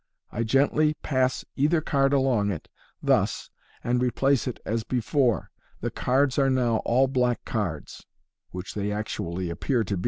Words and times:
I 0.31 0.41
gently 0.41 0.95
pass 1.03 1.45
either 1.55 1.79
card 1.79 2.11
along 2.11 2.49
it, 2.49 2.67
thus, 3.03 3.51
and 3.83 4.01
replace 4.01 4.47
it 4.47 4.59
as 4.65 4.83
before. 4.83 5.51
The 5.81 5.91
cards 5.91 6.39
are 6.39 6.49
jow 6.49 6.77
all 6.77 7.07
black 7.07 7.45
cards," 7.45 8.07
which 8.49 8.73
they 8.73 8.91
actually 8.91 9.49
Fig. 9.49 9.59
38. 9.61 9.87
Fig. 9.89 9.99